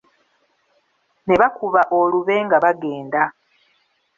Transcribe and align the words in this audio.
Ne 1.25 1.35
bakuba 1.41 1.81
olube 1.99 2.35
nga 2.45 2.57
bagenda. 2.63 3.23